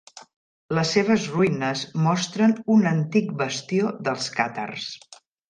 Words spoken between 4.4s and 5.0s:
càtars.